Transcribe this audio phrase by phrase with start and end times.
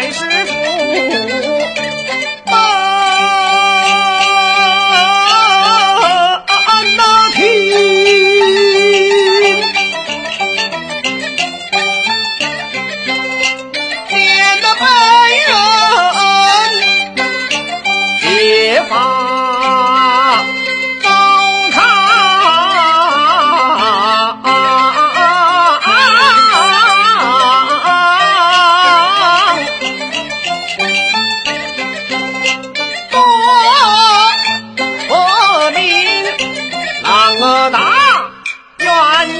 [0.00, 0.39] 还是。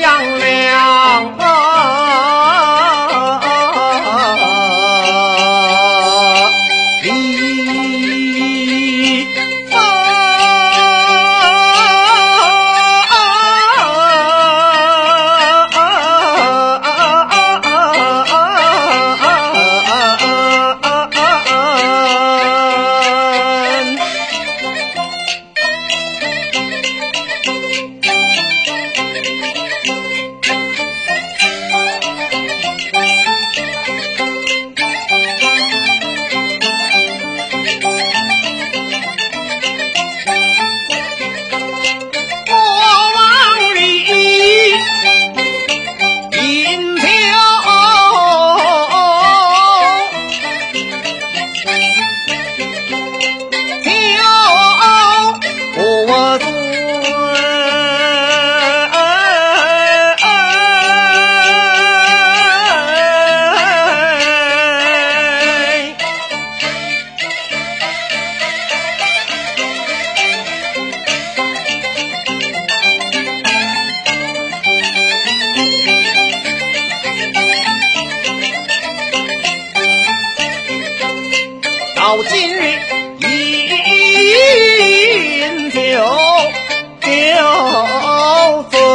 [0.00, 0.97] 杨柳
[82.08, 82.62] 到今日
[83.20, 83.28] 饮
[85.70, 85.78] 酒
[87.02, 87.08] 酒
[88.70, 88.87] 醉